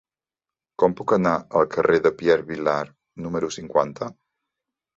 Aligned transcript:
Com 0.83 0.95
puc 1.01 1.13
anar 1.17 1.33
al 1.59 1.67
carrer 1.75 1.99
de 2.07 2.13
Pierre 2.23 2.47
Vilar 2.49 2.81
número 3.29 3.53
cinquanta? 3.61 4.13